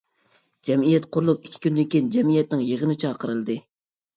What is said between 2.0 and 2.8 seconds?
جەمئىيەتنىڭ